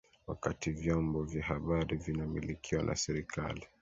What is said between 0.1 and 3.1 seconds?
wakati vyombo vya habari vinamilikiwa na